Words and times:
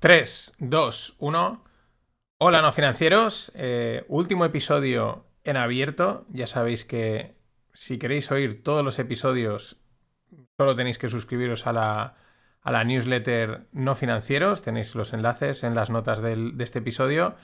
3, 0.00 0.52
2, 0.58 1.16
1. 1.18 1.64
Hola, 2.38 2.62
no 2.62 2.72
financieros. 2.72 3.50
Eh, 3.54 4.04
último 4.08 4.44
episodio 4.44 5.26
en 5.44 5.56
abierto. 5.56 6.24
Ya 6.30 6.46
sabéis 6.46 6.84
que 6.84 7.34
si 7.72 7.98
queréis 7.98 8.30
oír 8.30 8.62
todos 8.62 8.84
los 8.84 8.98
episodios, 8.98 9.80
solo 10.56 10.76
tenéis 10.76 10.98
que 10.98 11.08
suscribiros 11.08 11.66
a 11.66 11.72
la, 11.72 12.14
a 12.62 12.72
la 12.72 12.84
newsletter 12.84 13.66
no 13.72 13.94
financieros. 13.96 14.62
Tenéis 14.62 14.94
los 14.94 15.12
enlaces 15.12 15.64
en 15.64 15.74
las 15.74 15.90
notas 15.90 16.20
del- 16.22 16.56
de 16.56 16.64
este 16.64 16.78
episodio. 16.78 17.34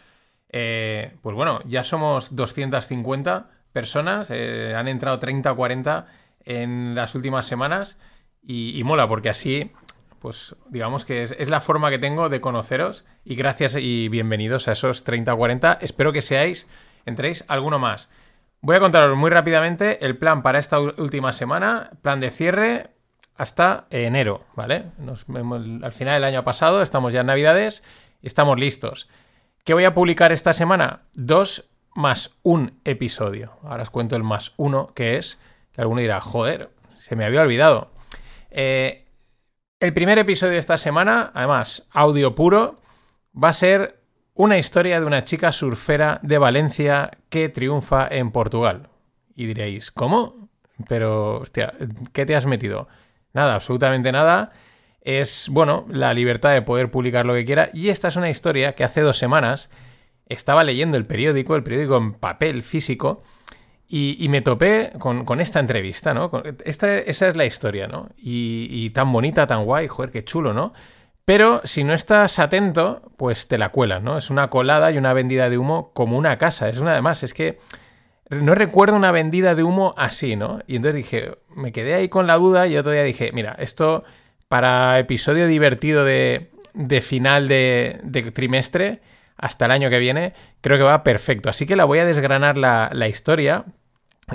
Eh, 0.49 1.17
pues 1.23 1.35
bueno, 1.35 1.61
ya 1.67 1.83
somos 1.83 2.37
250 2.37 3.51
personas. 3.73 4.29
eh, 4.31 4.75
han 4.77 4.87
entrado 4.87 5.19
30 5.19 5.51
o 5.51 5.57
40 5.57 6.07
en 6.45 6.95
las 6.95 7.17
últimas 7.17 7.47
semanas. 7.47 7.99
Y, 8.47 8.79
y 8.79 8.85
mola, 8.85 9.09
porque 9.09 9.31
así 9.31 9.73
pues 10.25 10.57
digamos 10.71 11.05
que 11.05 11.25
es, 11.25 11.51
la 11.51 11.61
forma 11.61 11.91
que 11.91 11.99
tengo 11.99 12.31
de 12.31 12.41
conoceros 12.41 13.05
y 13.27 13.35
gracias 13.35 13.77
y 13.79 14.09
bienvenidos 14.09 14.69
a 14.69 14.73
esos 14.73 15.05
30 15.05 15.35
o 15.35 15.37
40. 15.37 15.81
Espero 15.83 16.15
que 16.15 16.23
seáis, 16.23 16.67
entréis 17.05 17.45
alguno 17.47 17.79
más. 17.79 18.09
Voy 18.63 18.75
a 18.75 18.81
contaros 18.81 19.19
muy 19.19 19.29
rápidamente 19.29 20.03
el 20.03 20.17
plan 20.17 20.41
para 20.41 20.59
esta 20.59 20.81
última 20.81 21.35
semana, 21.35 21.91
plan 22.01 22.21
de 22.21 22.31
cierre 22.31 22.89
hasta 23.37 23.85
enero, 23.91 24.47
¿vale? 24.57 24.87
Nos 24.97 25.27
vemos 25.27 25.63
al 25.83 25.93
final 25.93 26.15
del 26.15 26.25
año 26.25 26.43
pasado, 26.43 26.81
estamos 26.81 27.13
ya 27.13 27.21
en 27.21 27.27
Navidades 27.27 27.83
estamos 28.23 28.59
listos. 28.59 29.11
¿Qué 29.63 29.75
voy 29.75 29.85
a 29.85 29.93
publicar 29.93 30.33
esta 30.33 30.55
semana? 30.55 31.03
Dos 31.13 31.69
más 31.95 32.35
un 32.43 32.81
episodio. 32.87 33.59
Ahora 33.63 33.83
os 33.83 33.91
cuento 33.91 34.17
el 34.17 34.23
más 34.23 34.55
uno 34.57 34.91
que 34.95 35.19
es, 35.19 35.39
que 35.75 35.83
alguno 35.83 36.01
dirá, 36.01 36.23
joder, 36.23 36.71
se 36.95 37.15
me 37.15 37.27
había 37.27 37.43
olvidado. 37.43 37.91
Eh, 38.51 39.04
el 39.85 39.93
primer 39.93 40.19
episodio 40.19 40.55
de 40.55 40.59
esta 40.59 40.79
semana, 40.79 41.31
además, 41.35 41.87
audio 41.91 42.35
puro, 42.35 42.81
va 43.37 43.51
a 43.51 43.53
ser 43.53 44.01
una 44.33 44.57
historia 44.57 44.99
de 44.99 45.05
una 45.05 45.27
chica 45.27 45.53
surfera 45.53 46.21
de 46.23 46.39
Valencia 46.39 47.11
que 47.29 47.51
triunfa 47.51 48.09
en 48.11 48.31
Portugal. 48.31 48.89
Y 49.35 49.45
diréis, 49.45 49.91
¿cómo? 49.91 50.49
Pero, 50.89 51.41
hostia, 51.41 51.75
¿qué 52.15 52.25
te 52.25 52.35
has 52.35 52.47
metido? 52.47 52.89
Nada, 53.35 53.57
absolutamente 53.57 54.11
nada. 54.11 54.53
Es, 55.03 55.51
bueno, 55.51 55.85
la 55.91 56.15
libertad 56.15 56.55
de 56.55 56.63
poder 56.63 56.91
publicar 56.91 57.27
lo 57.27 57.35
que 57.35 57.45
quiera. 57.45 57.69
Y 57.75 57.91
esta 57.91 58.09
es 58.09 58.17
una 58.17 58.31
historia 58.31 58.75
que 58.75 58.85
hace 58.85 59.03
dos 59.03 59.19
semanas 59.19 59.69
estaba 60.31 60.65
leyendo 60.65 60.97
el 60.97 61.05
periódico, 61.05 61.57
el 61.57 61.63
periódico 61.63 61.99
en 61.99 62.15
papel 62.15 62.63
físico, 62.63 63.23
y, 63.89 64.29
me 64.29 64.41
topé 64.41 64.93
con, 64.99 65.41
esta 65.41 65.61
entrevista, 65.61 66.15
¿no? 66.15 66.31
Esta, 66.65 66.99
esa 66.99 67.29
es 67.29 67.37
la 67.37 67.45
historia, 67.45 67.87
¿no? 67.87 68.09
Y, 68.17 68.91
tan 68.91 69.13
bonita, 69.13 69.47
tan 69.47 69.65
guay, 69.65 69.89
joder, 69.89 70.11
qué 70.11 70.25
chulo, 70.25 70.53
¿no? 70.53 70.73
Pero 71.25 71.61
si 71.65 71.85
no 71.85 71.95
estás 71.95 72.39
atento, 72.39 73.13
pues 73.17 73.47
te 73.49 73.57
la 73.57 73.71
cuelan, 73.71 74.05
¿no? 74.05 74.19
Es 74.19 74.31
una 74.31 74.51
colada 74.51 74.91
y 74.91 74.99
una 74.99 75.13
vendida 75.13 75.49
de 75.49 75.59
humo 75.59 75.93
como 75.95 76.19
una 76.19 76.39
casa. 76.39 76.69
Es 76.69 76.79
una 76.79 76.93
además, 76.93 77.23
es 77.23 77.33
que 77.35 77.59
no 78.31 78.55
recuerdo 78.55 78.97
una 78.97 79.13
vendida 79.13 79.55
de 79.55 79.63
humo 79.63 79.95
así, 79.97 80.37
¿no? 80.37 80.61
Y 80.67 80.77
entonces 80.77 80.97
dije, 80.97 81.39
me 81.55 81.73
quedé 81.73 81.95
ahí 81.95 82.09
con 82.09 82.27
la 82.27 82.37
duda 82.37 82.67
y 82.67 82.77
otro 82.77 82.93
día 82.93 83.05
dije, 83.05 83.31
mira, 83.33 83.55
esto 83.59 84.05
para 84.49 84.99
episodio 84.99 85.47
divertido 85.47 86.05
de, 86.05 86.51
de 86.75 87.01
final 87.01 87.49
de, 87.49 88.01
de 88.03 88.31
trimestre 88.31 89.01
hasta 89.37 89.65
el 89.67 89.71
año 89.71 89.91
que 89.91 89.99
viene, 89.99 90.33
creo 90.61 90.79
que 90.79 90.85
va 90.85 91.03
perfecto. 91.03 91.51
Así 91.51 91.67
que 91.67 91.77
la 91.77 91.85
voy 91.85 91.99
a 91.99 92.05
desgranar 92.05 92.57
la, 92.59 92.91
la 92.93 93.09
historia 93.09 93.65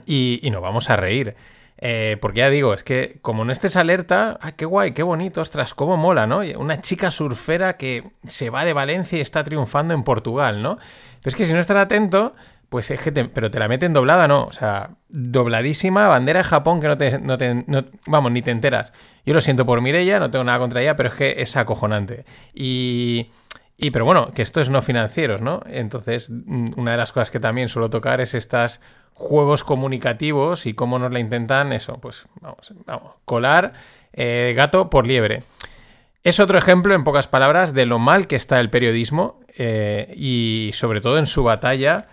y, 0.05 0.39
y 0.43 0.51
nos 0.51 0.61
vamos 0.61 0.89
a 0.89 0.95
reír. 0.95 1.35
Eh, 1.81 2.17
porque 2.19 2.39
ya 2.39 2.49
digo, 2.49 2.73
es 2.73 2.83
que 2.83 3.19
como 3.21 3.45
no 3.45 3.53
estés 3.53 3.77
alerta, 3.77 4.37
ah, 4.41 4.51
qué 4.51 4.65
guay, 4.65 4.91
qué 4.91 5.01
bonito, 5.01 5.39
ostras, 5.39 5.73
cómo 5.73 5.95
mola, 5.95 6.27
¿no? 6.27 6.39
Una 6.57 6.81
chica 6.81 7.09
surfera 7.09 7.77
que 7.77 8.03
se 8.27 8.49
va 8.49 8.65
de 8.65 8.73
Valencia 8.73 9.17
y 9.17 9.21
está 9.21 9.45
triunfando 9.45 9.93
en 9.93 10.03
Portugal, 10.03 10.61
¿no? 10.61 10.75
Pero 10.75 11.29
es 11.29 11.35
que 11.37 11.45
si 11.45 11.53
no 11.53 11.59
estás 11.61 11.77
atento, 11.77 12.35
pues 12.67 12.91
es 12.91 12.99
que 12.99 13.13
te, 13.13 13.23
pero 13.25 13.49
te 13.49 13.59
la 13.59 13.69
meten 13.69 13.93
doblada, 13.93 14.27
¿no? 14.27 14.43
O 14.43 14.51
sea, 14.51 14.89
dobladísima, 15.07 16.09
bandera 16.09 16.39
de 16.39 16.43
Japón 16.43 16.81
que 16.81 16.87
no 16.87 16.97
te, 16.97 17.17
no 17.17 17.37
te- 17.37 17.63
no- 17.65 17.85
vamos, 18.07 18.33
ni 18.33 18.41
te 18.41 18.51
enteras. 18.51 18.91
Yo 19.25 19.33
lo 19.33 19.39
siento 19.39 19.65
por 19.65 19.79
Mirella, 19.79 20.19
no 20.19 20.29
tengo 20.29 20.43
nada 20.43 20.59
contra 20.59 20.81
ella, 20.81 20.97
pero 20.97 21.07
es 21.07 21.15
que 21.15 21.35
es 21.41 21.55
acojonante. 21.55 22.25
Y, 22.53 23.31
y 23.79 23.91
pero 23.91 24.05
bueno, 24.05 24.31
que 24.33 24.41
esto 24.41 24.59
es 24.61 24.69
no 24.69 24.81
financieros, 24.81 25.41
¿no? 25.41 25.61
Entonces, 25.65 26.29
mm, 26.29 26.71
una 26.77 26.91
de 26.91 26.97
las 26.97 27.13
cosas 27.13 27.31
que 27.31 27.39
también 27.39 27.69
suelo 27.69 27.89
tocar 27.89 28.19
es 28.21 28.33
estas 28.33 28.81
juegos 29.13 29.63
comunicativos 29.63 30.65
y 30.65 30.73
cómo 30.73 30.99
nos 30.99 31.11
la 31.11 31.19
intentan, 31.19 31.71
eso, 31.73 31.99
pues 31.99 32.25
vamos, 32.41 32.73
vamos, 32.85 33.13
colar 33.25 33.73
eh, 34.13 34.53
gato 34.55 34.89
por 34.89 35.07
liebre. 35.07 35.43
Es 36.23 36.39
otro 36.39 36.57
ejemplo, 36.57 36.93
en 36.93 37.05
pocas 37.05 37.27
palabras, 37.27 37.73
de 37.73 37.85
lo 37.85 37.97
mal 37.97 38.27
que 38.27 38.35
está 38.35 38.59
el 38.59 38.69
periodismo 38.69 39.39
eh, 39.57 40.13
y 40.15 40.71
sobre 40.73 40.99
todo 40.99 41.17
en 41.17 41.25
su 41.25 41.43
batalla 41.43 42.07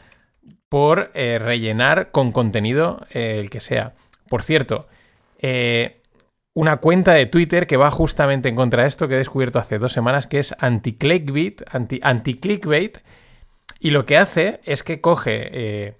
por 0.68 1.10
eh, 1.14 1.38
rellenar 1.40 2.12
con 2.12 2.32
contenido 2.32 3.00
el 3.10 3.50
que 3.50 3.60
sea. 3.60 3.94
Por 4.28 4.42
cierto, 4.42 4.86
eh, 5.38 6.00
una 6.56 6.78
cuenta 6.78 7.12
de 7.12 7.26
Twitter 7.26 7.66
que 7.66 7.76
va 7.76 7.90
justamente 7.90 8.48
en 8.48 8.56
contra 8.56 8.82
de 8.84 8.88
esto 8.88 9.08
que 9.08 9.14
he 9.14 9.18
descubierto 9.18 9.58
hace 9.58 9.78
dos 9.78 9.92
semanas, 9.92 10.26
que 10.26 10.38
es 10.38 10.54
anti-clickbait, 10.58 11.60
anti- 11.70 12.00
anti-clickbait, 12.02 12.98
y 13.78 13.90
lo 13.90 14.06
que 14.06 14.16
hace 14.16 14.60
es 14.64 14.82
que 14.82 15.02
coge, 15.02 15.48
eh, 15.52 15.96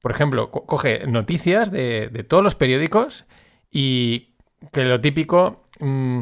por 0.00 0.10
ejemplo, 0.10 0.50
co- 0.50 0.64
coge 0.64 1.06
noticias 1.06 1.70
de, 1.70 2.08
de 2.10 2.24
todos 2.24 2.42
los 2.42 2.54
periódicos 2.54 3.26
y 3.70 4.30
que 4.72 4.84
lo 4.86 4.98
típico, 5.02 5.64
mm, 5.78 6.20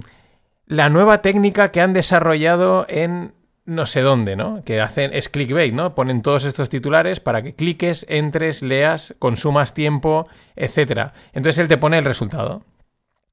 la 0.66 0.88
nueva 0.88 1.22
técnica 1.22 1.70
que 1.70 1.80
han 1.80 1.92
desarrollado 1.92 2.86
en 2.88 3.34
no 3.66 3.86
sé 3.86 4.00
dónde, 4.00 4.34
¿no? 4.34 4.64
Que 4.64 4.80
hacen, 4.80 5.12
es 5.14 5.28
clickbait, 5.28 5.72
¿no? 5.72 5.94
Ponen 5.94 6.22
todos 6.22 6.44
estos 6.44 6.68
titulares 6.70 7.20
para 7.20 7.42
que 7.42 7.54
cliques, 7.54 8.04
entres, 8.08 8.62
leas, 8.62 9.14
consumas 9.20 9.74
tiempo, 9.74 10.26
etcétera. 10.56 11.12
Entonces 11.32 11.60
él 11.60 11.68
te 11.68 11.76
pone 11.78 11.98
el 11.98 12.04
resultado. 12.04 12.62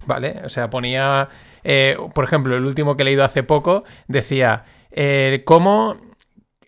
¿Vale? 0.05 0.41
O 0.43 0.49
sea, 0.49 0.69
ponía, 0.69 1.29
eh, 1.63 1.97
por 2.13 2.25
ejemplo, 2.25 2.55
el 2.55 2.65
último 2.65 2.95
que 2.95 3.03
he 3.03 3.05
leído 3.05 3.23
hace 3.23 3.43
poco 3.43 3.83
decía, 4.07 4.65
eh, 4.91 5.43
¿cómo, 5.45 5.97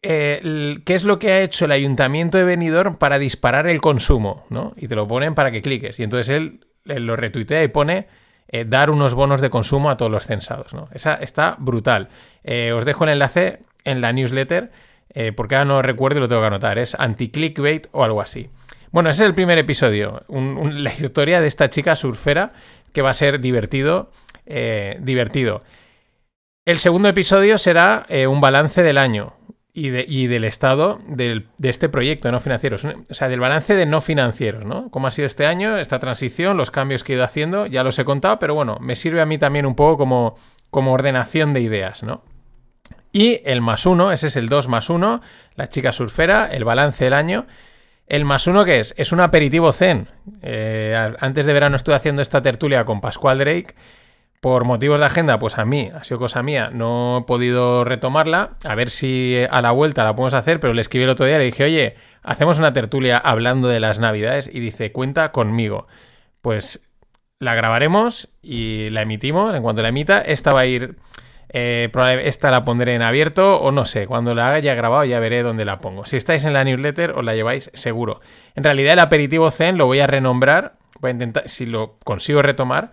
eh, 0.01 0.75
qué 0.85 0.95
es 0.95 1.03
lo 1.03 1.19
que 1.19 1.31
ha 1.31 1.41
hecho 1.41 1.65
el 1.65 1.71
ayuntamiento 1.71 2.37
de 2.37 2.43
Benidorm 2.43 2.95
para 2.95 3.19
disparar 3.19 3.67
el 3.67 3.81
consumo? 3.81 4.45
¿no? 4.49 4.73
Y 4.77 4.87
te 4.87 4.95
lo 4.95 5.07
ponen 5.07 5.35
para 5.35 5.51
que 5.51 5.61
cliques. 5.61 5.99
Y 5.99 6.03
entonces 6.03 6.29
él, 6.29 6.65
él 6.85 7.05
lo 7.05 7.15
retuitea 7.15 7.63
y 7.63 7.67
pone 7.67 8.07
dar 8.67 8.89
unos 8.89 9.15
bonos 9.15 9.41
de 9.41 9.49
consumo 9.49 9.89
a 9.89 9.97
todos 9.97 10.09
los 10.09 10.27
censados. 10.27 10.73
¿no? 10.73 10.87
Esa 10.93 11.15
está 11.15 11.57
brutal. 11.59 12.07
Os 12.73 12.85
dejo 12.85 13.03
el 13.03 13.09
enlace 13.09 13.59
en 13.83 13.99
la 13.99 14.13
newsletter, 14.13 14.71
porque 15.35 15.55
ahora 15.55 15.65
no 15.65 15.81
recuerdo 15.81 16.19
y 16.19 16.21
lo 16.21 16.29
tengo 16.29 16.41
que 16.41 16.47
anotar. 16.47 16.77
Es 16.77 16.95
anti-clickbait 16.97 17.87
o 17.91 18.05
algo 18.05 18.21
así. 18.21 18.49
Bueno, 18.95 19.09
ese 19.09 19.23
es 19.23 19.27
el 19.27 19.35
primer 19.35 19.57
episodio. 19.57 20.23
la 20.29 20.93
historia 20.93 21.41
de 21.41 21.47
esta 21.47 21.69
chica 21.69 21.97
surfera 21.97 22.53
que 22.93 23.01
va 23.01 23.09
a 23.09 23.13
ser 23.13 23.41
divertido. 23.41 24.09
eh, 24.45 24.95
divertido. 25.01 25.63
El 26.65 26.77
segundo 26.77 27.09
episodio 27.09 27.57
será 27.57 28.05
eh, 28.07 28.25
un 28.25 28.39
balance 28.39 28.83
del 28.83 28.97
año 28.97 29.33
y, 29.73 29.89
de- 29.89 30.05
del 30.29 30.45
estado 30.45 31.01
de 31.09 31.43
este 31.63 31.89
proyecto 31.89 32.31
no 32.31 32.39
financieros. 32.39 32.85
O 32.85 33.13
sea, 33.13 33.27
del 33.27 33.41
balance 33.41 33.75
de 33.75 33.85
no 33.85 33.99
financieros, 33.99 34.63
¿no? 34.63 34.89
Cómo 34.91 35.07
ha 35.07 35.11
sido 35.11 35.25
este 35.25 35.45
año, 35.45 35.77
esta 35.77 35.99
transición, 35.99 36.55
los 36.55 36.71
cambios 36.71 37.03
que 37.03 37.11
he 37.11 37.15
ido 37.17 37.25
haciendo, 37.25 37.65
ya 37.65 37.83
los 37.83 37.99
he 37.99 38.05
contado, 38.05 38.39
pero 38.39 38.55
bueno, 38.55 38.77
me 38.79 38.95
sirve 38.95 39.19
a 39.19 39.25
mí 39.25 39.37
también 39.37 39.65
un 39.65 39.75
poco 39.75 39.97
como, 39.97 40.37
como 40.69 40.93
ordenación 40.93 41.51
de 41.53 41.59
ideas, 41.59 42.01
¿no? 42.01 42.23
Y 43.11 43.41
el 43.43 43.59
más 43.59 43.85
uno, 43.85 44.13
ese 44.13 44.27
es 44.27 44.37
el 44.37 44.47
2 44.47 44.69
más 44.69 44.89
uno, 44.89 45.19
la 45.55 45.67
chica 45.67 45.91
surfera, 45.91 46.47
el 46.49 46.63
balance 46.63 47.03
del 47.03 47.13
año. 47.13 47.45
El 48.07 48.23
más 48.23 48.45
uno, 48.47 48.65
¿qué 48.65 48.79
es? 48.79 48.93
Es 48.97 49.11
un 49.11 49.19
aperitivo 49.19 49.71
zen. 49.71 50.07
Eh, 50.41 50.95
antes 51.19 51.45
de 51.45 51.53
verano 51.53 51.75
estuve 51.75 51.95
haciendo 51.95 52.21
esta 52.21 52.41
tertulia 52.41 52.85
con 52.85 53.01
Pascual 53.01 53.39
Drake. 53.39 53.75
Por 54.41 54.63
motivos 54.63 54.99
de 54.99 55.07
agenda, 55.07 55.39
pues 55.39 55.57
a 55.57 55.65
mí, 55.65 55.89
ha 55.91 56.03
sido 56.03 56.19
cosa 56.19 56.43
mía, 56.43 56.69
no 56.71 57.19
he 57.19 57.21
podido 57.23 57.83
retomarla. 57.83 58.57
A 58.63 58.75
ver 58.75 58.91
si 58.91 59.39
a 59.49 59.61
la 59.63 59.71
vuelta 59.71 60.03
la 60.03 60.15
podemos 60.15 60.35
hacer, 60.35 60.59
pero 60.59 60.73
le 60.75 60.81
escribí 60.81 61.03
el 61.03 61.09
otro 61.09 61.25
día 61.25 61.39
le 61.39 61.45
dije, 61.45 61.63
oye, 61.63 61.95
hacemos 62.21 62.59
una 62.59 62.71
tertulia 62.71 63.17
hablando 63.17 63.69
de 63.69 63.79
las 63.79 63.97
navidades. 63.97 64.47
Y 64.53 64.59
dice, 64.59 64.91
cuenta 64.91 65.31
conmigo. 65.31 65.87
Pues 66.41 66.81
la 67.39 67.55
grabaremos 67.55 68.29
y 68.43 68.91
la 68.91 69.01
emitimos. 69.01 69.55
En 69.55 69.63
cuanto 69.63 69.81
la 69.81 69.89
emita, 69.89 70.21
esta 70.21 70.53
va 70.53 70.59
a 70.59 70.65
ir. 70.67 70.95
Eh, 71.57 71.89
esta 72.25 72.51
la 72.51 72.65
pondré 72.65 72.95
en 72.95 73.01
abierto 73.01 73.61
o 73.61 73.71
no 73.71 73.85
sé. 73.85 74.07
Cuando 74.07 74.35
la 74.35 74.51
haya 74.51 74.75
grabado 74.75 75.05
ya 75.05 75.21
veré 75.21 75.41
dónde 75.41 75.63
la 75.63 75.79
pongo. 75.79 76.05
Si 76.05 76.17
estáis 76.17 76.43
en 76.43 76.51
la 76.51 76.65
newsletter 76.65 77.11
os 77.11 77.23
la 77.23 77.33
lleváis 77.33 77.71
seguro. 77.73 78.19
En 78.55 78.65
realidad 78.65 78.91
el 78.91 78.99
aperitivo 78.99 79.49
Zen 79.51 79.77
lo 79.77 79.85
voy 79.85 80.01
a 80.01 80.07
renombrar. 80.07 80.73
Voy 80.99 81.09
a 81.09 81.11
intentar, 81.11 81.47
si 81.47 81.65
lo 81.65 81.97
consigo 82.03 82.41
retomar, 82.41 82.91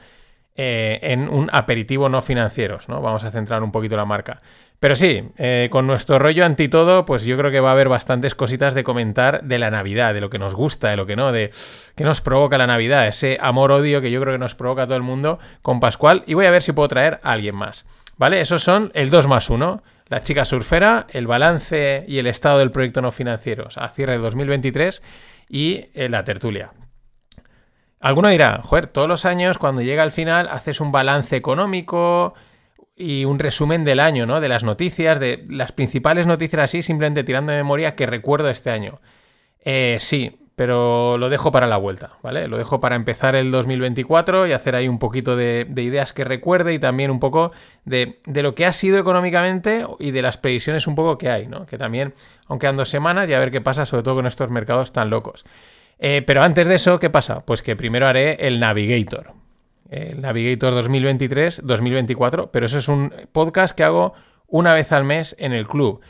eh, 0.54 1.00
en 1.02 1.28
un 1.28 1.50
aperitivo 1.52 2.08
no 2.08 2.22
financieros, 2.22 2.88
¿no? 2.88 3.00
Vamos 3.00 3.24
a 3.24 3.32
centrar 3.32 3.64
un 3.64 3.72
poquito 3.72 3.96
la 3.96 4.04
marca. 4.04 4.42
Pero 4.78 4.94
sí, 4.94 5.24
eh, 5.38 5.68
con 5.72 5.88
nuestro 5.88 6.20
rollo 6.20 6.44
anti 6.44 6.68
todo, 6.68 7.04
pues 7.04 7.24
yo 7.24 7.36
creo 7.36 7.50
que 7.50 7.60
va 7.60 7.70
a 7.70 7.72
haber 7.72 7.88
bastantes 7.88 8.36
cositas 8.36 8.74
de 8.74 8.84
comentar 8.84 9.42
de 9.42 9.58
la 9.58 9.70
Navidad, 9.72 10.14
de 10.14 10.20
lo 10.20 10.30
que 10.30 10.38
nos 10.38 10.54
gusta, 10.54 10.90
de 10.90 10.96
lo 10.96 11.06
que 11.06 11.16
no, 11.16 11.32
de 11.32 11.50
qué 11.96 12.04
nos 12.04 12.20
provoca 12.20 12.58
la 12.58 12.68
Navidad, 12.68 13.08
ese 13.08 13.38
amor-odio 13.40 14.00
que 14.00 14.12
yo 14.12 14.20
creo 14.20 14.34
que 14.34 14.38
nos 14.38 14.54
provoca 14.54 14.82
a 14.82 14.86
todo 14.86 14.96
el 14.96 15.02
mundo 15.02 15.40
con 15.62 15.80
Pascual. 15.80 16.22
Y 16.26 16.34
voy 16.34 16.46
a 16.46 16.50
ver 16.52 16.62
si 16.62 16.72
puedo 16.72 16.88
traer 16.88 17.18
a 17.24 17.32
alguien 17.32 17.56
más. 17.56 17.86
¿Vale? 18.16 18.40
Esos 18.40 18.62
son 18.62 18.90
el 18.94 19.10
2 19.10 19.26
más 19.26 19.50
1, 19.50 19.82
La 20.06 20.22
chica 20.22 20.44
surfera, 20.44 21.06
el 21.10 21.26
balance 21.26 22.04
y 22.06 22.18
el 22.18 22.26
estado 22.26 22.58
del 22.58 22.70
proyecto 22.70 23.00
no 23.00 23.12
financiero 23.12 23.68
a 23.74 23.88
cierre 23.88 24.12
de 24.12 24.18
2023 24.18 25.02
y 25.48 25.86
eh, 25.94 26.08
la 26.08 26.24
tertulia. 26.24 26.72
Alguno 28.00 28.28
dirá, 28.28 28.60
joder, 28.62 28.88
todos 28.88 29.08
los 29.08 29.24
años 29.24 29.58
cuando 29.58 29.80
llega 29.80 30.02
al 30.02 30.12
final 30.12 30.48
haces 30.48 30.80
un 30.80 30.92
balance 30.92 31.36
económico 31.36 32.34
y 32.96 33.24
un 33.24 33.38
resumen 33.38 33.84
del 33.84 34.00
año, 34.00 34.26
¿no? 34.26 34.40
De 34.40 34.48
las 34.48 34.64
noticias, 34.64 35.18
de 35.18 35.44
las 35.48 35.72
principales 35.72 36.26
noticias 36.26 36.62
así, 36.62 36.82
simplemente 36.82 37.24
tirando 37.24 37.52
de 37.52 37.58
memoria 37.58 37.94
que 37.94 38.06
recuerdo 38.06 38.50
este 38.50 38.70
año. 38.70 39.00
Eh, 39.64 39.96
sí, 40.00 40.41
pero 40.56 41.16
lo 41.16 41.30
dejo 41.30 41.50
para 41.50 41.66
la 41.66 41.76
vuelta, 41.76 42.10
¿vale? 42.22 42.46
Lo 42.46 42.58
dejo 42.58 42.80
para 42.80 42.94
empezar 42.94 43.34
el 43.34 43.50
2024 43.50 44.46
y 44.46 44.52
hacer 44.52 44.74
ahí 44.74 44.86
un 44.86 44.98
poquito 44.98 45.34
de, 45.34 45.66
ideas 45.76 46.12
que 46.12 46.24
recuerde 46.24 46.74
y 46.74 46.78
también 46.78 47.10
un 47.10 47.20
poco 47.20 47.52
de, 47.84 48.20
lo 48.26 48.54
que 48.54 48.66
ha 48.66 48.72
sido 48.72 48.98
económicamente 48.98 49.86
y 49.98 50.10
de 50.10 50.22
las 50.22 50.36
previsiones 50.36 50.86
un 50.86 50.94
poco 50.94 51.16
que 51.16 51.30
hay, 51.30 51.46
¿no? 51.46 51.64
Que 51.64 51.78
también, 51.78 52.12
aunque 52.46 52.66
han 52.66 52.76
dos 52.76 52.90
semanas, 52.90 53.28
y 53.28 53.34
a 53.34 53.38
ver 53.38 53.50
qué 53.50 53.60
pasa, 53.60 53.86
sobre 53.86 54.02
todo 54.02 54.16
con 54.16 54.26
estos 54.26 54.50
mercados 54.50 54.92
tan 54.92 55.08
locos. 55.08 55.44
Eh, 55.98 56.22
pero 56.26 56.42
antes 56.42 56.68
de 56.68 56.74
eso, 56.74 56.98
¿qué 56.98 57.08
pasa? 57.08 57.40
Pues 57.46 57.62
que 57.62 57.74
primero 57.74 58.06
haré 58.06 58.46
el 58.46 58.60
Navigator. 58.60 59.32
El 59.88 60.20
Navigator 60.20 60.74
2023-2024, 60.74 62.50
pero 62.52 62.66
eso 62.66 62.78
es 62.78 62.88
un 62.88 63.12
podcast 63.32 63.74
que 63.74 63.84
hago 63.84 64.12
una 64.48 64.74
vez 64.74 64.92
al 64.92 65.04
mes 65.04 65.34
en 65.38 65.52
el 65.52 65.66
club 65.66 66.02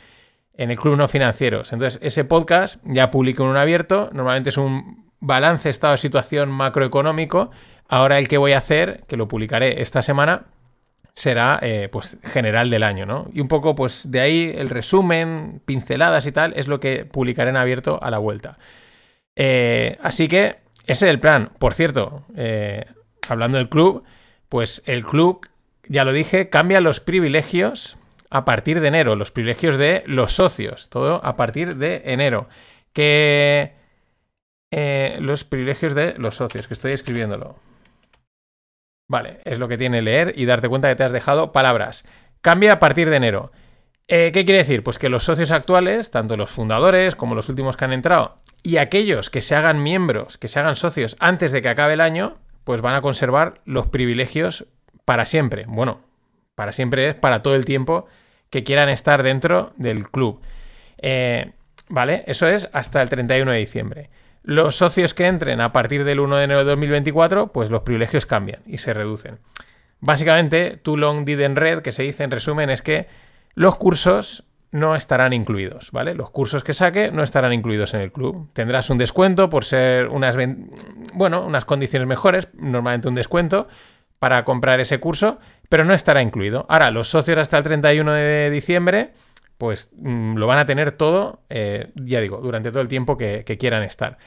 en 0.55 0.71
el 0.71 0.77
Club 0.77 0.97
No 0.97 1.07
Financieros. 1.07 1.73
Entonces, 1.73 1.99
ese 2.03 2.25
podcast 2.25 2.81
ya 2.85 3.11
publico 3.11 3.43
en 3.43 3.49
un 3.49 3.57
abierto, 3.57 4.09
normalmente 4.13 4.49
es 4.49 4.57
un 4.57 5.11
balance, 5.19 5.69
estado 5.69 5.93
de 5.93 5.97
situación 5.97 6.49
macroeconómico. 6.49 7.51
Ahora 7.87 8.19
el 8.19 8.27
que 8.27 8.37
voy 8.37 8.53
a 8.53 8.59
hacer, 8.59 9.03
que 9.07 9.17
lo 9.17 9.27
publicaré 9.27 9.81
esta 9.81 10.01
semana, 10.01 10.45
será 11.13 11.59
eh, 11.61 11.89
pues 11.91 12.17
general 12.23 12.69
del 12.69 12.83
año, 12.83 13.05
¿no? 13.05 13.29
Y 13.33 13.39
un 13.39 13.47
poco 13.47 13.75
pues 13.75 14.09
de 14.09 14.19
ahí 14.19 14.53
el 14.55 14.69
resumen, 14.69 15.61
pinceladas 15.65 16.25
y 16.25 16.31
tal, 16.31 16.53
es 16.55 16.67
lo 16.67 16.79
que 16.79 17.05
publicaré 17.05 17.51
en 17.51 17.57
abierto 17.57 17.99
a 18.01 18.09
la 18.09 18.17
vuelta. 18.17 18.57
Eh, 19.35 19.97
así 20.01 20.27
que 20.27 20.57
ese 20.85 21.05
es 21.05 21.11
el 21.11 21.19
plan. 21.19 21.51
Por 21.59 21.73
cierto, 21.73 22.25
eh, 22.35 22.85
hablando 23.29 23.57
del 23.57 23.69
club, 23.69 24.03
pues 24.49 24.83
el 24.85 25.03
club, 25.05 25.47
ya 25.87 26.03
lo 26.03 26.11
dije, 26.11 26.49
cambia 26.49 26.81
los 26.81 26.99
privilegios 26.99 27.97
a 28.33 28.45
partir 28.45 28.81
de 28.81 28.87
enero, 28.87 29.15
los 29.15 29.31
privilegios 29.31 29.77
de 29.77 30.03
los 30.07 30.33
socios, 30.33 30.89
todo 30.89 31.23
a 31.23 31.35
partir 31.35 31.75
de 31.75 32.01
enero. 32.05 32.47
Que 32.91 33.73
eh, 34.71 35.17
los 35.21 35.43
privilegios 35.43 35.93
de 35.93 36.15
los 36.17 36.37
socios, 36.37 36.67
que 36.67 36.73
estoy 36.73 36.93
escribiéndolo. 36.93 37.59
Vale, 39.07 39.39
es 39.45 39.59
lo 39.59 39.67
que 39.67 39.77
tiene 39.77 40.01
leer 40.01 40.33
y 40.35 40.45
darte 40.45 40.67
cuenta 40.67 40.89
que 40.89 40.95
te 40.95 41.03
has 41.03 41.11
dejado 41.11 41.51
palabras. 41.51 42.05
Cambia 42.41 42.73
a 42.73 42.79
partir 42.79 43.11
de 43.11 43.17
enero. 43.17 43.51
Eh, 44.07 44.31
¿Qué 44.33 44.45
quiere 44.45 44.59
decir? 44.59 44.83
Pues 44.83 44.97
que 44.97 45.09
los 45.09 45.25
socios 45.25 45.51
actuales, 45.51 46.09
tanto 46.09 46.35
los 46.35 46.49
fundadores 46.49 47.15
como 47.15 47.35
los 47.35 47.49
últimos 47.49 47.77
que 47.77 47.85
han 47.85 47.93
entrado, 47.93 48.39
y 48.63 48.77
aquellos 48.77 49.29
que 49.29 49.41
se 49.41 49.55
hagan 49.55 49.83
miembros, 49.83 50.39
que 50.39 50.47
se 50.47 50.59
hagan 50.59 50.75
socios 50.75 51.17
antes 51.19 51.51
de 51.51 51.61
que 51.61 51.69
acabe 51.69 51.93
el 51.93 52.01
año, 52.01 52.39
pues 52.63 52.81
van 52.81 52.95
a 52.95 53.01
conservar 53.01 53.61
los 53.65 53.87
privilegios 53.87 54.65
para 55.05 55.27
siempre. 55.27 55.65
Bueno, 55.67 56.01
para 56.55 56.71
siempre 56.71 57.09
es 57.09 57.15
para 57.15 57.43
todo 57.43 57.53
el 57.53 57.65
tiempo 57.65 58.07
que 58.53 58.63
quieran 58.63 58.87
estar 58.89 59.23
dentro 59.23 59.73
del 59.77 60.11
club. 60.11 60.39
Eh, 60.99 61.53
¿Vale? 61.89 62.23
Eso 62.27 62.47
es 62.47 62.69
hasta 62.71 63.01
el 63.01 63.09
31 63.09 63.51
de 63.51 63.57
diciembre. 63.57 64.09
Los 64.43 64.75
socios 64.75 65.15
que 65.15 65.25
entren 65.25 65.59
a 65.59 65.73
partir 65.73 66.03
del 66.03 66.19
1 66.19 66.37
de 66.37 66.43
enero 66.43 66.59
de 66.59 66.65
2024, 66.65 67.51
pues 67.51 67.71
los 67.71 67.81
privilegios 67.81 68.27
cambian 68.27 68.61
y 68.67 68.77
se 68.77 68.93
reducen. 68.93 69.39
Básicamente, 70.01 70.77
too 70.77 70.97
long 70.97 71.25
didn't 71.25 71.57
red, 71.57 71.81
que 71.81 71.91
se 71.91 72.03
dice 72.03 72.23
en 72.23 72.29
resumen, 72.29 72.69
es 72.69 72.83
que 72.83 73.07
los 73.55 73.75
cursos 73.75 74.43
no 74.69 74.95
estarán 74.95 75.33
incluidos, 75.33 75.91
¿vale? 75.91 76.13
Los 76.13 76.29
cursos 76.29 76.63
que 76.63 76.73
saque 76.73 77.09
no 77.09 77.23
estarán 77.23 77.53
incluidos 77.53 77.95
en 77.95 78.01
el 78.01 78.11
club. 78.11 78.49
Tendrás 78.53 78.91
un 78.91 78.99
descuento 78.99 79.49
por 79.49 79.65
ser 79.65 80.09
unas, 80.09 80.37
bueno, 81.15 81.43
unas 81.43 81.65
condiciones 81.65 82.07
mejores, 82.07 82.49
normalmente 82.53 83.07
un 83.07 83.15
descuento, 83.15 83.67
para 84.23 84.45
comprar 84.45 84.79
ese 84.79 85.01
curso, 85.01 85.39
pero 85.73 85.85
no 85.85 85.95
estará 85.95 86.21
incluido. 86.21 86.67
Ahora, 86.69 86.91
los 86.91 87.09
socios 87.09 87.35
hasta 87.39 87.57
el 87.57 87.63
31 87.63 88.11
de 88.11 88.51
diciembre, 88.51 89.09
pues 89.57 89.89
mm, 89.97 90.35
lo 90.35 90.45
van 90.45 90.59
a 90.59 90.67
tener 90.67 90.91
todo, 90.91 91.41
eh, 91.49 91.87
ya 91.95 92.21
digo, 92.21 92.37
durante 92.37 92.69
todo 92.69 92.83
el 92.83 92.87
tiempo 92.87 93.17
que, 93.17 93.43
quieran 93.59 93.81
estar. 93.81 94.19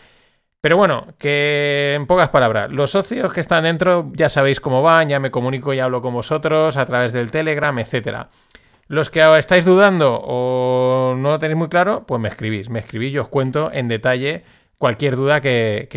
Pero 0.60 0.76
bueno, 0.76 1.14
que 1.20 1.92
en 1.94 2.08
pocas 2.08 2.30
palabras, 2.30 2.72
los 2.72 2.90
socios 2.90 3.32
que 3.32 3.38
están 3.38 3.62
dentro 3.62 4.10
ya 4.12 4.28
sabéis 4.28 4.58
cómo 4.58 4.82
van, 4.82 5.08
ya 5.08 5.20
me 5.20 5.30
comunico 5.30 5.72
y 5.72 5.78
hablo 5.78 6.02
con 6.02 6.14
vosotros 6.14 6.76
a 6.76 6.84
través 6.84 7.12
del 7.12 7.30
Telegram, 7.30 7.78
etcétera. 7.78 8.30
Los 8.88 9.08
que 9.08 9.20
estáis 9.38 9.64
dudando 9.64 10.20
o 10.24 11.14
no 11.16 11.30
lo 11.30 11.38
tenéis 11.38 11.58
muy 11.58 11.68
claro, 11.68 12.06
pues 12.08 12.20
me 12.20 12.28
escribís, 12.28 12.70
me 12.70 12.80
escribís 12.80 13.12
y 13.12 13.18
os 13.18 13.28
cuento 13.28 13.70
en 13.72 13.86
detalle 13.86 14.42
cualquier 14.78 15.16
duda 15.16 15.40
que, 15.40 15.88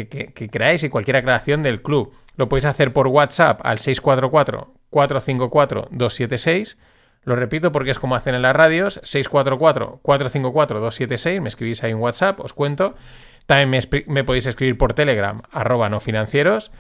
creáis 0.52 0.84
y 0.84 0.90
cualquier 0.90 1.18
aclaración 1.18 1.62
del 1.62 1.82
club. 1.82 2.14
Lo 2.36 2.50
podéis 2.50 2.66
hacer 2.66 2.94
por 2.94 3.08
WhatsApp 3.08 3.60
al 3.64 3.80
644-454-276. 3.80 6.78
Lo 7.24 7.36
repito 7.36 7.74
porque 7.74 7.92
es 7.92 8.00
como 8.00 8.16
hacen 8.16 8.34
en 8.36 8.42
las 8.42 8.56
radios. 8.56 9.02
644-454-276. 9.02 11.42
Me 11.42 11.50
escribís 11.50 11.84
ahí 11.84 11.92
en 11.92 11.98
WhatsApp, 11.98 12.40
os 12.40 12.54
cuento. 12.54 12.96
También 13.46 13.84
me, 14.08 14.24
podéis 14.24 14.46
escribir 14.46 14.78
por 14.78 14.94
Telegram, 14.94 15.42
arroba 15.52 15.90
no 15.90 16.00
financieros. 16.00 16.72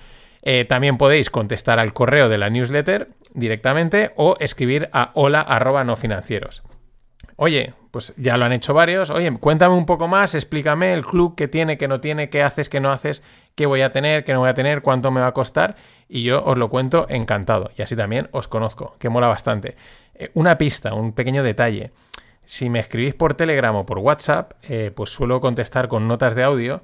Eh, 0.41 0.63
también 0.63 0.97
podéis 0.97 1.29
contestar 1.29 1.79
al 1.79 1.91
correo 1.93 2.29
de 2.29 2.37
la 2.37 2.49
newsletter 2.49 3.09
directamente 3.33 4.13
o 4.15 4.37
escribir 4.39 4.89
a 4.93 5.11
hola 5.15 5.41
arroba 5.41 5.83
no 5.83 5.97
financieros. 5.97 6.63
Oye, 7.41 7.73
pues 7.91 8.13
ya 8.17 8.35
lo 8.35 8.43
han 8.43 8.51
hecho 8.51 8.73
varios. 8.73 9.09
Oye, 9.11 9.31
cuéntame 9.39 9.73
un 9.73 9.85
poco 9.85 10.09
más, 10.09 10.35
explícame 10.35 10.91
el 10.91 11.05
club 11.05 11.35
que 11.35 11.47
tiene, 11.47 11.77
que 11.77 11.87
no 11.87 12.01
tiene, 12.01 12.29
qué 12.29 12.43
haces, 12.43 12.67
qué 12.67 12.81
no 12.81 12.91
haces, 12.91 13.23
qué 13.55 13.65
voy 13.65 13.79
a 13.79 13.93
tener, 13.93 14.25
qué 14.25 14.33
no 14.33 14.39
voy 14.41 14.49
a 14.49 14.53
tener, 14.53 14.81
cuánto 14.81 15.09
me 15.09 15.21
va 15.21 15.27
a 15.27 15.33
costar. 15.33 15.77
Y 16.09 16.23
yo 16.23 16.43
os 16.43 16.57
lo 16.57 16.69
cuento 16.69 17.05
encantado. 17.07 17.71
Y 17.77 17.81
así 17.81 17.95
también 17.95 18.27
os 18.33 18.49
conozco, 18.49 18.97
que 18.99 19.07
mola 19.07 19.27
bastante. 19.27 19.77
Eh, 20.15 20.31
una 20.33 20.57
pista, 20.57 20.93
un 20.93 21.13
pequeño 21.13 21.41
detalle. 21.41 21.93
Si 22.43 22.69
me 22.69 22.81
escribís 22.81 23.15
por 23.15 23.35
Telegram 23.35 23.73
o 23.73 23.85
por 23.85 23.99
WhatsApp, 23.99 24.51
eh, 24.63 24.91
pues 24.93 25.09
suelo 25.09 25.39
contestar 25.39 25.87
con 25.87 26.09
notas 26.09 26.35
de 26.35 26.43
audio 26.43 26.83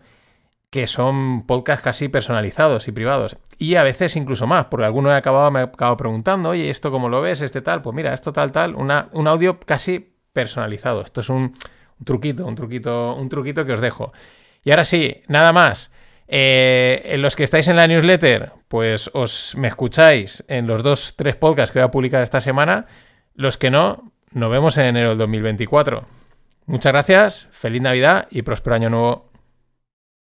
que 0.70 0.88
son 0.88 1.46
podcasts 1.46 1.84
casi 1.84 2.08
personalizados 2.08 2.88
y 2.88 2.94
privados. 2.94 3.36
Y 3.58 3.76
a 3.76 3.84
veces 3.84 4.16
incluso 4.16 4.48
más, 4.48 4.68
porque 4.68 4.86
alguno 4.86 5.12
acabado, 5.12 5.52
me 5.52 5.60
ha 5.60 5.64
acabado 5.64 5.98
preguntando, 5.98 6.50
oye, 6.50 6.70
¿esto 6.70 6.92
cómo 6.92 7.10
lo 7.10 7.20
ves? 7.20 7.42
Este 7.42 7.62
tal, 7.62 7.82
pues 7.82 7.94
mira, 7.94 8.14
esto 8.14 8.32
tal, 8.32 8.54
tal, 8.54 8.76
una, 8.76 9.10
un 9.12 9.28
audio 9.28 9.60
casi 9.60 10.15
personalizado. 10.36 11.02
Esto 11.02 11.22
es 11.22 11.30
un, 11.30 11.54
truquito, 12.04 12.46
un 12.46 12.54
truquito, 12.54 13.16
un 13.16 13.30
truquito 13.30 13.66
que 13.66 13.74
os 13.74 13.82
dejo. 13.82 14.14
Y 14.64 14.70
ahora 14.70 14.84
sí, 14.86 15.24
nada 15.28 15.52
más. 15.52 15.92
Eh, 16.28 17.16
los 17.20 17.36
que 17.36 17.44
estáis 17.44 17.68
en 17.68 17.76
la 17.76 17.88
newsletter, 17.88 18.52
pues 18.68 19.10
os 19.14 19.56
me 19.58 19.68
escucháis 19.68 20.44
en 20.48 20.68
los 20.68 20.84
dos, 20.84 21.16
tres 21.16 21.36
podcasts 21.36 21.72
que 21.72 21.80
voy 21.80 21.88
a 21.88 21.92
publicar 21.92 22.22
esta 22.22 22.42
semana. 22.42 22.86
Los 23.34 23.58
que 23.58 23.72
no, 23.72 24.12
nos 24.32 24.52
vemos 24.52 24.78
en 24.78 24.86
enero 24.86 25.10
del 25.10 25.18
2024. 25.20 26.06
Muchas 26.66 26.92
gracias, 26.92 27.48
feliz 27.52 27.82
Navidad 27.82 28.28
y 28.30 28.42
próspero 28.42 28.76
año 28.76 28.90
nuevo. 28.90 29.35